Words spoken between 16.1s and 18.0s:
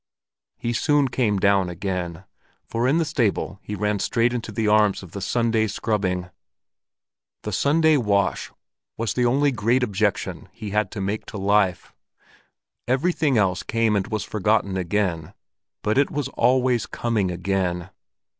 always coming again.